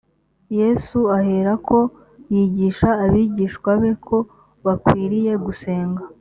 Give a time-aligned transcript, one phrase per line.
[0.59, 1.79] yesu aherako
[2.33, 4.17] yigisha abigishwa be ko
[4.65, 6.01] bakwiriye gusenga.